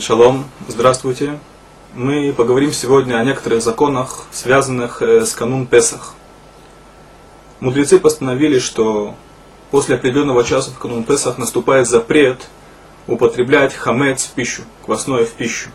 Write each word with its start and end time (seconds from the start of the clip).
Шалом, 0.00 0.44
здравствуйте. 0.68 1.40
Мы 1.92 2.32
поговорим 2.32 2.72
сегодня 2.72 3.16
о 3.16 3.24
некоторых 3.24 3.60
законах, 3.62 4.26
связанных 4.30 5.02
э, 5.02 5.26
с 5.26 5.34
канун 5.34 5.66
Песах. 5.66 6.14
Мудрецы 7.58 7.98
постановили, 7.98 8.60
что 8.60 9.16
после 9.72 9.96
определенного 9.96 10.44
часа 10.44 10.70
в 10.70 10.78
канун 10.78 11.02
Песах 11.02 11.36
наступает 11.36 11.88
запрет 11.88 12.46
употреблять 13.08 13.74
хамец 13.74 14.26
в 14.26 14.34
пищу, 14.34 14.62
квасное 14.86 15.24
в 15.24 15.30
пищу. 15.30 15.70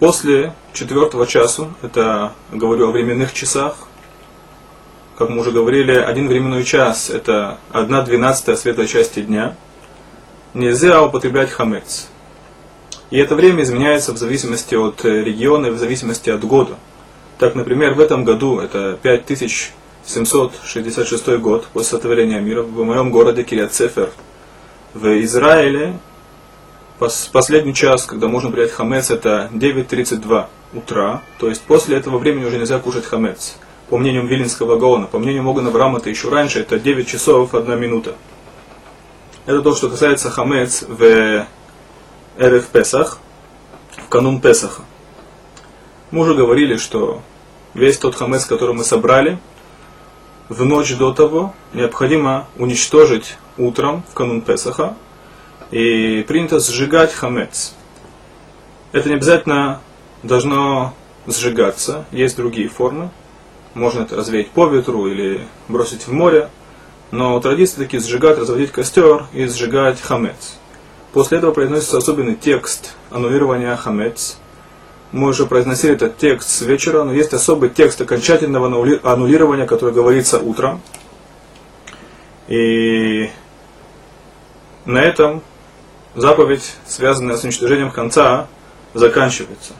После 0.00 0.52
четвертого 0.72 1.28
часу, 1.28 1.72
это 1.82 2.32
говорю 2.50 2.88
о 2.88 2.90
временных 2.90 3.32
часах, 3.32 3.76
как 5.16 5.28
мы 5.28 5.38
уже 5.38 5.52
говорили, 5.52 5.92
один 5.92 6.26
временной 6.26 6.64
час– 6.64 7.10
это 7.10 7.58
одна 7.70 8.02
двенадцатая 8.02 8.56
светлой 8.56 8.88
части 8.88 9.22
дня, 9.22 9.54
нельзя 10.52 11.00
употреблять 11.00 11.50
хамец– 11.50 12.08
и 13.12 13.18
это 13.18 13.36
время 13.36 13.62
изменяется 13.62 14.12
в 14.14 14.16
зависимости 14.16 14.74
от 14.74 15.04
э, 15.04 15.22
региона 15.22 15.66
и 15.66 15.70
в 15.70 15.76
зависимости 15.76 16.30
от 16.30 16.42
года. 16.44 16.76
Так, 17.38 17.54
например, 17.54 17.92
в 17.92 18.00
этом 18.00 18.24
году, 18.24 18.58
это 18.58 18.98
5766 19.02 21.28
год 21.36 21.66
после 21.74 21.90
сотворения 21.90 22.40
мира, 22.40 22.62
в 22.62 22.82
моем 22.82 23.10
городе 23.10 23.44
Кириацефер, 23.44 24.08
в 24.94 25.22
Израиле, 25.24 25.98
последний 27.32 27.74
час, 27.74 28.06
когда 28.06 28.28
можно 28.28 28.50
принять 28.50 28.72
хамец, 28.72 29.10
это 29.10 29.50
9.32 29.52 30.46
утра, 30.72 31.20
то 31.38 31.50
есть 31.50 31.60
после 31.60 31.98
этого 31.98 32.16
времени 32.16 32.46
уже 32.46 32.56
нельзя 32.56 32.78
кушать 32.78 33.04
хамец. 33.04 33.58
По 33.90 33.98
мнению 33.98 34.26
Вилинского 34.26 34.78
Гаона, 34.78 35.06
по 35.06 35.18
мнению 35.18 35.42
Могана 35.42 35.70
Брама, 35.70 35.98
это 35.98 36.08
еще 36.08 36.30
раньше, 36.30 36.60
это 36.60 36.78
9 36.78 37.06
часов 37.06 37.54
1 37.54 37.78
минута. 37.78 38.14
Это 39.44 39.60
то, 39.60 39.74
что 39.74 39.90
касается 39.90 40.30
хамец 40.30 40.82
в 40.88 41.46
Эрев 42.38 42.66
Песах, 42.68 43.18
в 43.96 44.08
канун 44.08 44.40
Песаха. 44.40 44.82
Мы 46.10 46.20
уже 46.20 46.34
говорили, 46.34 46.76
что 46.76 47.20
весь 47.74 47.98
тот 47.98 48.14
хамец, 48.14 48.46
который 48.46 48.74
мы 48.74 48.84
собрали, 48.84 49.38
в 50.48 50.64
ночь 50.64 50.96
до 50.96 51.12
того 51.12 51.54
необходимо 51.72 52.46
уничтожить 52.56 53.36
утром 53.58 54.02
в 54.10 54.14
канун 54.14 54.40
Песаха, 54.40 54.96
и 55.70 56.22
принято 56.26 56.58
сжигать 56.58 57.12
хамец. 57.12 57.74
Это 58.92 59.08
не 59.08 59.16
обязательно 59.16 59.80
должно 60.22 60.94
сжигаться, 61.26 62.06
есть 62.12 62.36
другие 62.36 62.68
формы. 62.68 63.10
Можно 63.74 64.02
это 64.02 64.16
развеять 64.16 64.50
по 64.50 64.66
ветру 64.66 65.06
или 65.06 65.46
бросить 65.68 66.06
в 66.06 66.12
море, 66.12 66.50
но 67.10 67.38
традиции 67.40 67.76
такие 67.76 68.02
сжигать, 68.02 68.38
разводить 68.38 68.70
костер 68.70 69.26
и 69.32 69.46
сжигать 69.46 70.00
хамец. 70.00 70.58
После 71.12 71.38
этого 71.38 71.52
произносится 71.52 71.98
особенный 71.98 72.34
текст 72.34 72.94
аннулирования 73.10 73.76
хамец. 73.76 74.38
Мы 75.12 75.28
уже 75.28 75.44
произносили 75.44 75.92
этот 75.92 76.16
текст 76.16 76.48
с 76.48 76.62
вечера, 76.62 77.04
но 77.04 77.12
есть 77.12 77.34
особый 77.34 77.68
текст 77.68 78.00
окончательного 78.00 78.66
аннулирования, 79.02 79.66
который 79.66 79.92
говорится 79.92 80.38
утром. 80.38 80.80
И 82.48 83.30
на 84.86 85.02
этом 85.02 85.42
заповедь, 86.14 86.74
связанная 86.86 87.36
с 87.36 87.44
уничтожением 87.44 87.90
конца, 87.90 88.46
заканчивается. 88.94 89.74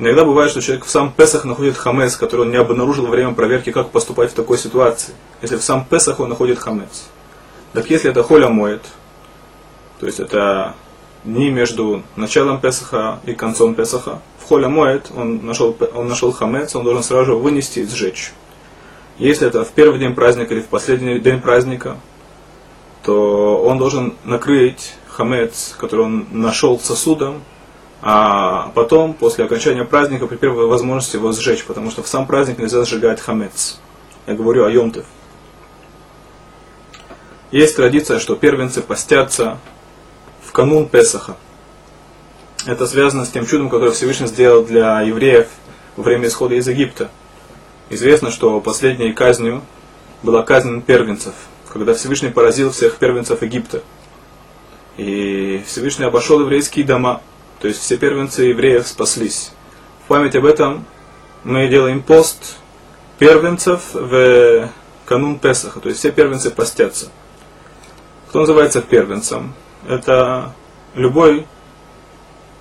Иногда 0.00 0.24
бывает, 0.24 0.50
что 0.50 0.60
человек 0.60 0.86
в 0.86 0.90
сам 0.90 1.12
Песах 1.12 1.44
находит 1.44 1.76
хамец, 1.76 2.16
который 2.16 2.42
он 2.42 2.50
не 2.50 2.56
обнаружил 2.56 3.04
во 3.04 3.10
время 3.10 3.32
проверки, 3.34 3.70
как 3.70 3.90
поступать 3.90 4.32
в 4.32 4.34
такой 4.34 4.58
ситуации. 4.58 5.14
Если 5.40 5.56
в 5.56 5.62
сам 5.62 5.84
Песах 5.84 6.18
он 6.18 6.30
находит 6.30 6.58
хамец. 6.58 7.04
Так 7.74 7.88
если 7.90 8.10
это 8.10 8.24
холя 8.24 8.48
моет, 8.48 8.82
то 10.00 10.06
есть 10.06 10.18
это 10.18 10.74
не 11.24 11.50
между 11.50 12.02
началом 12.16 12.60
Песаха 12.60 13.20
и 13.26 13.34
концом 13.34 13.74
Песаха. 13.74 14.20
В 14.38 14.44
холе 14.44 14.66
моет, 14.66 15.10
он 15.14 15.44
нашел, 15.44 15.76
он 15.94 16.08
нашел 16.08 16.32
хамец, 16.32 16.74
он 16.74 16.84
должен 16.84 17.02
сразу 17.02 17.38
вынести 17.38 17.80
и 17.80 17.86
сжечь. 17.86 18.32
Если 19.18 19.46
это 19.46 19.64
в 19.64 19.70
первый 19.72 19.98
день 19.98 20.14
праздника 20.14 20.54
или 20.54 20.62
в 20.62 20.68
последний 20.68 21.18
день 21.18 21.40
праздника, 21.40 21.98
то 23.04 23.62
он 23.62 23.78
должен 23.78 24.14
накрыть 24.24 24.94
хамец, 25.06 25.74
который 25.78 26.06
он 26.06 26.26
нашел 26.32 26.80
сосудом, 26.80 27.42
а 28.00 28.72
потом, 28.74 29.12
после 29.12 29.44
окончания 29.44 29.84
праздника, 29.84 30.26
при 30.26 30.36
первой 30.36 30.66
возможности 30.66 31.16
его 31.16 31.32
сжечь, 31.32 31.64
потому 31.64 31.90
что 31.90 32.02
в 32.02 32.08
сам 32.08 32.26
праздник 32.26 32.58
нельзя 32.58 32.82
сжигать 32.84 33.20
хамец. 33.20 33.78
Я 34.26 34.32
говорю 34.32 34.64
о 34.64 34.70
Йомтев. 34.70 35.04
Есть 37.50 37.76
традиция, 37.76 38.18
что 38.18 38.36
первенцы 38.36 38.80
постятся 38.80 39.58
в 40.50 40.52
канун 40.52 40.88
Песаха. 40.88 41.36
Это 42.66 42.84
связано 42.84 43.24
с 43.24 43.30
тем 43.30 43.46
чудом, 43.46 43.70
которое 43.70 43.92
Всевышний 43.92 44.26
сделал 44.26 44.64
для 44.64 45.00
евреев 45.00 45.46
во 45.94 46.02
время 46.02 46.26
исхода 46.26 46.56
из 46.56 46.66
Египта. 46.66 47.08
Известно, 47.88 48.32
что 48.32 48.60
последней 48.60 49.12
казнью 49.12 49.62
была 50.24 50.42
казнь 50.42 50.82
первенцев, 50.82 51.34
когда 51.72 51.94
Всевышний 51.94 52.30
поразил 52.30 52.72
всех 52.72 52.96
первенцев 52.96 53.42
Египта. 53.42 53.84
И 54.96 55.62
Всевышний 55.68 56.06
обошел 56.06 56.40
еврейские 56.40 56.84
дома, 56.84 57.22
то 57.60 57.68
есть 57.68 57.80
все 57.80 57.96
первенцы 57.96 58.42
евреев 58.42 58.88
спаслись. 58.88 59.52
В 60.04 60.08
память 60.08 60.34
об 60.34 60.46
этом 60.46 60.84
мы 61.44 61.68
делаем 61.68 62.02
пост 62.02 62.56
первенцев 63.20 63.82
в 63.92 64.68
канун 65.06 65.38
Песаха, 65.38 65.78
то 65.78 65.88
есть 65.88 66.00
все 66.00 66.10
первенцы 66.10 66.50
постятся. 66.50 67.06
Кто 68.30 68.40
называется 68.40 68.82
первенцем? 68.82 69.54
Это 69.88 70.52
любой 70.94 71.46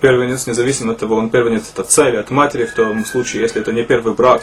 первенец, 0.00 0.46
независимо 0.46 0.92
от 0.92 0.98
того, 0.98 1.16
он 1.16 1.30
первенец 1.30 1.70
от 1.70 1.80
отца 1.80 2.08
или 2.08 2.16
от 2.16 2.30
матери, 2.30 2.64
в 2.64 2.74
том 2.74 3.04
случае, 3.04 3.42
если 3.42 3.60
это 3.60 3.72
не 3.72 3.84
первый 3.84 4.14
брак, 4.14 4.42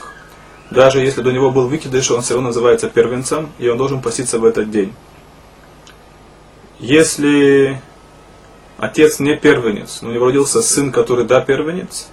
даже 0.70 1.00
если 1.00 1.22
до 1.22 1.32
него 1.32 1.52
был 1.52 1.68
выкидыш, 1.68 2.12
он 2.12 2.22
все 2.22 2.36
равно 2.36 2.50
называется 2.50 2.90
первенцем, 2.90 3.50
и 3.58 3.68
он 3.68 3.78
должен 3.78 4.02
поститься 4.02 4.40
в 4.40 4.46
этот 4.46 4.70
день. 4.70 4.94
Если 6.80 7.82
отец 8.78 9.20
не 9.20 9.36
первенец, 9.36 10.02
но 10.02 10.10
у 10.10 10.12
него 10.12 10.26
родился 10.26 10.62
сын, 10.62 10.92
который 10.92 11.26
да 11.26 11.42
первенец, 11.42 12.08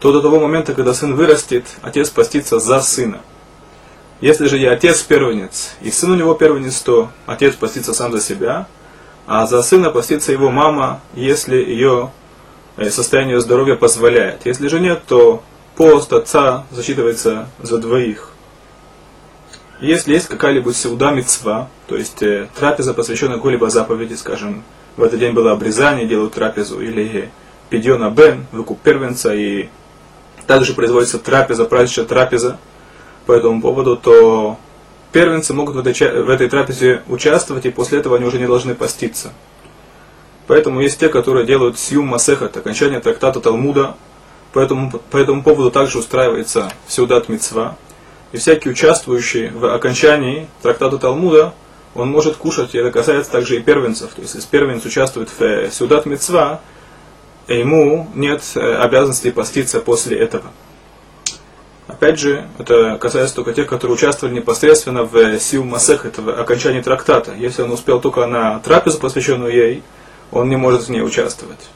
то 0.00 0.12
до 0.12 0.20
того 0.20 0.40
момента, 0.40 0.74
когда 0.74 0.92
сын 0.92 1.14
вырастет, 1.14 1.64
отец 1.80 2.10
постится 2.10 2.58
за 2.58 2.80
сына. 2.80 3.22
Если 4.20 4.46
же 4.46 4.58
я 4.58 4.72
отец 4.72 5.02
первенец, 5.02 5.74
и 5.80 5.90
сын 5.90 6.10
у 6.10 6.14
него 6.16 6.34
первенец, 6.34 6.80
то 6.80 7.10
отец 7.26 7.54
постится 7.54 7.94
сам 7.94 8.12
за 8.12 8.20
себя– 8.20 8.66
а 9.26 9.46
за 9.46 9.62
сына 9.62 9.90
постится 9.90 10.32
его 10.32 10.50
мама, 10.50 11.00
если 11.14 11.56
ее 11.56 12.10
э, 12.76 12.90
состояние 12.90 13.40
здоровья 13.40 13.74
позволяет. 13.76 14.44
Если 14.44 14.68
же 14.68 14.80
нет, 14.80 15.02
то 15.06 15.42
пост 15.76 16.12
отца 16.12 16.66
засчитывается 16.70 17.48
за 17.60 17.78
двоих. 17.78 18.30
Если 19.80 20.14
есть 20.14 20.28
какая-либо 20.28 20.72
сеуда 20.72 21.14
то 21.86 21.96
есть 21.96 22.22
э, 22.22 22.48
трапеза, 22.54 22.94
посвященная 22.94 23.36
какой-либо 23.36 23.70
заповеди, 23.70 24.14
скажем, 24.14 24.62
в 24.96 25.02
этот 25.02 25.18
день 25.18 25.32
было 25.32 25.52
обрезание, 25.52 26.06
делают 26.06 26.34
трапезу, 26.34 26.80
или 26.80 27.30
пидьона 27.68 28.10
бен, 28.10 28.46
выкуп 28.52 28.80
первенца, 28.80 29.34
и 29.34 29.68
также 30.46 30.74
производится 30.74 31.18
трапеза, 31.18 31.64
праздничная 31.64 32.04
трапеза 32.04 32.58
по 33.26 33.32
этому 33.32 33.60
поводу, 33.60 33.96
то 33.96 34.58
первенцы 35.14 35.54
могут 35.54 35.76
в 35.76 35.78
этой, 35.78 35.92
в 36.22 36.28
этой 36.28 36.48
трапезе 36.48 37.02
участвовать, 37.06 37.64
и 37.66 37.70
после 37.70 38.00
этого 38.00 38.16
они 38.16 38.26
уже 38.26 38.40
не 38.40 38.46
должны 38.46 38.74
поститься. 38.74 39.32
Поэтому 40.48 40.80
есть 40.80 40.98
те, 40.98 41.08
которые 41.08 41.46
делают 41.46 41.78
сьюм 41.78 42.08
масехат, 42.08 42.56
окончание 42.56 42.98
трактата 42.98 43.40
Талмуда, 43.40 43.94
поэтому 44.52 44.90
по 44.90 45.16
этому 45.16 45.44
поводу 45.44 45.70
также 45.70 46.00
устраивается 46.00 46.70
сеудат 46.88 47.28
мецва. 47.28 47.76
И 48.32 48.38
всякий 48.38 48.68
участвующий 48.68 49.50
в 49.50 49.72
окончании 49.72 50.48
трактата 50.62 50.98
Талмуда, 50.98 51.54
он 51.94 52.10
может 52.10 52.36
кушать, 52.36 52.74
и 52.74 52.78
это 52.78 52.90
касается 52.90 53.30
также 53.30 53.58
и 53.58 53.60
первенцев. 53.60 54.10
То 54.14 54.20
есть, 54.20 54.34
если 54.34 54.48
первенец 54.48 54.84
участвует 54.84 55.28
в 55.28 55.40
э, 55.40 55.70
сеудат 55.70 56.06
мецва, 56.06 56.60
ему 57.46 58.10
нет 58.16 58.42
э, 58.56 58.76
обязанности 58.78 59.30
поститься 59.30 59.78
после 59.78 60.18
этого. 60.18 60.46
Опять 61.86 62.18
же, 62.18 62.48
это 62.58 62.96
касается 62.96 63.34
только 63.34 63.52
тех, 63.52 63.68
которые 63.68 63.94
участвовали 63.94 64.34
непосредственно 64.34 65.04
в 65.04 65.38
Сил 65.38 65.64
Масех, 65.64 66.06
это 66.06 66.22
в 66.22 66.30
окончании 66.30 66.80
трактата. 66.80 67.34
Если 67.34 67.60
он 67.60 67.70
успел 67.72 68.00
только 68.00 68.24
на 68.26 68.58
трапезу, 68.60 68.98
посвященную 68.98 69.52
ей, 69.52 69.82
он 70.32 70.48
не 70.48 70.56
может 70.56 70.84
в 70.84 70.88
ней 70.88 71.02
участвовать. 71.02 71.68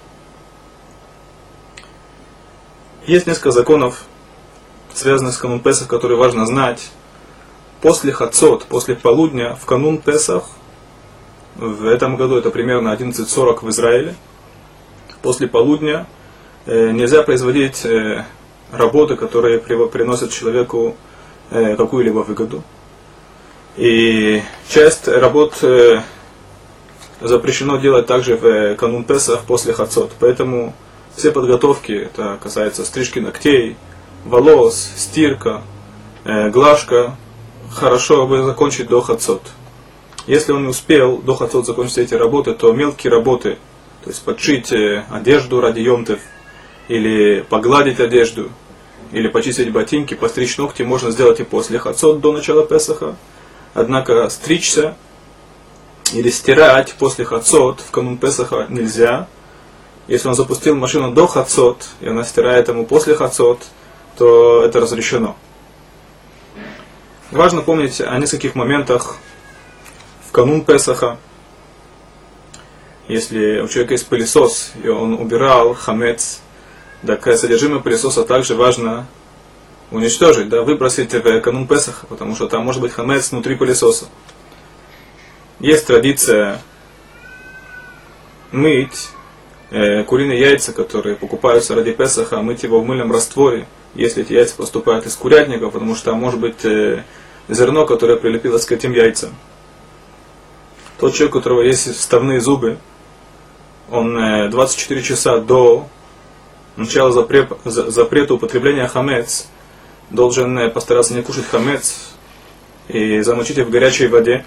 Есть 3.07 3.27
несколько 3.27 3.51
законов, 3.51 4.05
связанных 4.95 5.35
с 5.35 5.39
канун 5.39 5.61
Песах, 5.61 5.89
которые 5.89 6.19
важно 6.19 6.47
знать. 6.47 6.91
После 7.83 8.11
Хацот, 8.11 8.65
после 8.65 8.97
полудня, 8.97 9.57
в 9.57 9.67
канун 9.67 9.99
Песах, 9.99 10.45
в 11.57 11.87
этом 11.87 12.17
году 12.17 12.37
это 12.37 12.51
примерно 12.51 12.95
11.40 12.95 13.65
в 13.65 13.71
Израиле, 13.71 14.15
после 15.23 15.49
полудня 15.49 16.07
э, 16.67 16.93
нельзя 16.93 17.23
производить 17.23 17.85
э, 17.85 18.25
работы, 18.73 19.17
которые 19.17 19.59
приносят 19.59 20.33
человеку 20.33 20.97
э, 21.51 21.77
какую-либо 21.77 22.21
выгоду. 22.21 22.63
И 23.77 24.43
часть 24.69 25.09
работ, 25.09 25.59
э, 25.63 26.01
запрещено 27.21 27.79
делать 27.79 28.07
также 28.07 28.37
в 28.37 28.45
э, 28.45 28.75
канун 28.75 29.05
Песах 29.05 29.45
после 29.45 29.73
Хацот. 29.73 30.13
Поэтому 30.19 30.75
все 31.17 31.31
подготовки, 31.33 31.93
это 31.93 32.39
касается 32.43 32.85
стрижки 32.85 33.19
ногтей, 33.19 33.77
волос, 34.25 34.93
стирка, 34.97 35.63
глажка, 36.25 37.17
хорошо 37.71 38.27
бы 38.27 38.43
закончить 38.43 38.89
до 38.89 39.01
Хацот. 39.01 39.43
Если 40.27 40.53
он 40.53 40.63
не 40.65 40.69
успел 40.69 41.19
до 41.19 41.35
Хацот 41.35 41.67
закончить 41.67 41.99
эти 41.99 42.15
работы, 42.15 42.55
то 42.55 42.73
мелкие 42.73 43.11
работы, 43.11 43.59
то 44.05 44.11
есть 44.11 44.23
подшить 44.23 44.73
одежду 45.11 45.61
ради 45.61 45.81
емтов, 45.81 46.21
или 46.89 47.43
погладить 47.43 48.01
одежду, 48.01 48.51
или 49.13 49.29
почистить 49.29 49.71
ботинки, 49.73 50.15
постричь 50.15 50.57
ногти 50.59 50.83
можно 50.83 51.11
сделать 51.11 51.41
и 51.41 51.45
после 51.45 51.79
Хацот 51.79 52.21
до 52.21 52.33
начала 52.33 52.67
Песаха. 52.67 53.17
Однако 53.75 54.29
стричься 54.29 54.97
или 56.13 56.31
стирать 56.31 56.95
после 56.99 57.25
Хацот 57.25 57.81
в 57.81 57.91
канун 57.91 58.19
Песаха 58.19 58.67
нельзя. 58.69 59.29
Если 60.09 60.29
он 60.29 60.35
запустил 60.35 60.75
машину 60.75 61.13
до 61.13 61.27
Хацот, 61.27 61.87
и 62.01 62.09
она 62.09 62.25
стирает 62.25 62.69
ему 62.69 62.87
после 62.87 63.15
Хацот, 63.15 63.63
то 64.17 64.65
это 64.65 64.81
разрешено. 64.81 65.37
Важно 67.31 67.61
помнить 67.61 68.01
о 68.01 68.17
нескольких 68.19 68.55
моментах 68.55 69.17
в 70.27 70.33
канун 70.33 70.65
Песаха. 70.65 71.19
Если 73.07 73.61
у 73.61 73.69
человека 73.69 73.95
есть 73.95 74.07
пылесос, 74.07 74.73
и 74.83 74.89
он 74.89 75.15
убирал 75.15 75.75
хамец, 75.75 76.41
так 77.07 77.25
содержимое 77.37 77.81
пылесоса 77.81 78.25
также 78.25 78.55
важно 78.55 79.07
уничтожить, 79.91 80.49
да, 80.49 80.63
выбросить 80.63 81.13
в 81.13 81.41
канун 81.41 81.67
Песаха, 81.67 82.07
потому 82.07 82.35
что 82.35 82.49
там 82.49 82.65
может 82.65 82.83
быть 82.83 82.93
хамец 82.93 83.31
внутри 83.31 83.55
пылесоса. 83.55 84.07
Есть 85.61 85.87
традиция 85.87 86.61
мыть 88.53 89.11
э, 89.71 90.05
куриные 90.05 90.41
яйца, 90.41 90.73
которые 90.73 91.17
покупаются 91.17 91.75
ради 91.75 91.93
Песаха, 91.93 92.43
мыть 92.43 92.63
его 92.63 92.81
в 92.81 92.87
мыльном 92.87 93.13
растворе, 93.13 93.67
если 93.95 94.23
эти 94.23 94.33
яйца 94.33 94.57
поступают 94.57 95.07
из 95.07 95.15
курятника, 95.17 95.71
потому 95.71 95.95
что 95.95 96.11
там 96.11 96.21
может 96.21 96.41
быть 96.41 96.65
э, 96.65 97.05
зерно, 97.49 97.87
которое 97.87 98.17
прилепилось 98.17 98.67
к 98.67 98.73
этим 98.73 98.93
яйцам. 98.93 99.35
Тот 100.99 101.15
человек, 101.15 101.37
у 101.37 101.39
которого 101.39 101.63
есть 101.63 101.95
вставные 101.95 102.41
зубы, 102.41 102.79
он 103.91 104.19
э, 104.19 104.49
24 104.49 105.03
часа 105.03 105.39
до 105.39 105.89
начала 106.79 107.13
запрета, 107.13 107.57
запрета 107.65 108.35
употребления 108.35 108.87
хамец 108.89 109.49
должен 110.11 110.71
постараться 110.71 111.15
не 111.15 111.23
кушать 111.23 111.47
хамец 111.47 112.15
и 112.89 113.21
замочить 113.21 113.59
их 113.59 113.67
в 113.67 113.71
горячей 113.71 114.07
воде 114.07 114.45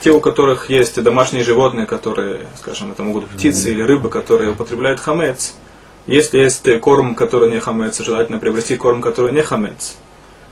те, 0.00 0.10
у 0.12 0.20
которых 0.20 0.70
есть 0.70 1.02
домашние 1.02 1.44
животные, 1.44 1.86
которые, 1.86 2.46
скажем, 2.58 2.90
это 2.90 3.02
могут 3.02 3.24
быть 3.24 3.32
птицы 3.32 3.70
или 3.70 3.82
рыбы, 3.82 4.08
которые 4.08 4.52
употребляют 4.52 4.98
хамец, 4.98 5.54
если 6.06 6.38
есть 6.38 6.80
корм, 6.80 7.14
который 7.14 7.50
не 7.50 7.60
хамец, 7.60 8.00
желательно 8.00 8.38
приобрести 8.38 8.76
корм, 8.76 9.02
который 9.02 9.32
не 9.32 9.42
хамец. 9.42 9.96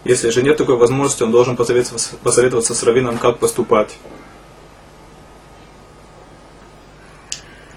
Если 0.05 0.31
же 0.31 0.43
нет 0.43 0.57
такой 0.57 0.77
возможности, 0.77 1.23
он 1.23 1.33
должен 1.33 1.57
посоветоваться, 1.57 2.17
посоветоваться 2.23 2.75
с 2.75 2.83
раввином, 2.83 3.19
как 3.19 3.39
поступать. 3.39 3.97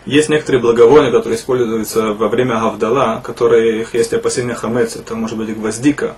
Есть 0.06 0.30
некоторые 0.30 0.62
благовония, 0.62 1.12
которые 1.12 1.38
используются 1.38 2.14
во 2.14 2.28
время 2.28 2.60
гавдала, 2.60 3.22
которые 3.24 3.86
есть 3.94 4.14
опасения 4.14 4.56
хамец, 4.56 4.96
это 4.96 5.16
может 5.16 5.38
быть 5.38 5.56
гвоздика. 5.56 6.16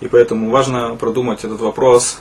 И 0.00 0.08
поэтому 0.08 0.50
важно 0.50 0.94
продумать 0.96 1.42
этот 1.44 1.60
вопрос 1.60 2.20